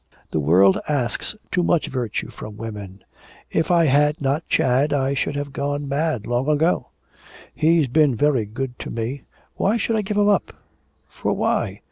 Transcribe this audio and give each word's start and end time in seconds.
The 0.31 0.39
world 0.39 0.79
asks 0.87 1.35
too 1.51 1.61
much 1.61 1.85
virtue 1.85 2.29
from 2.31 2.57
women. 2.57 3.03
If 3.51 3.69
I 3.69 3.85
had 3.85 4.19
not 4.19 4.41
had 4.49 4.49
Chad 4.49 4.93
I 4.93 5.13
should 5.13 5.35
have 5.35 5.53
gone 5.53 5.87
mad 5.87 6.25
long 6.25 6.49
ago. 6.49 6.87
He's 7.53 7.87
been 7.87 8.15
very 8.15 8.45
good 8.45 8.79
to 8.79 8.89
me: 8.89 9.25
why 9.57 9.77
should 9.77 9.95
I 9.95 10.01
give 10.01 10.17
him 10.17 10.27
up? 10.27 10.53
For 11.07 11.31
why? 11.33 11.79